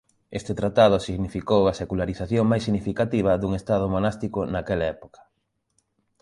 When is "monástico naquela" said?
3.95-4.85